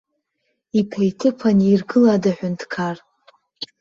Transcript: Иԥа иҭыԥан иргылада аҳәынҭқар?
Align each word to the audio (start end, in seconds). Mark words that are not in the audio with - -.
Иԥа 0.79 1.01
иҭыԥан 1.09 1.57
иргылада 1.71 2.29
аҳәынҭқар? 2.31 2.97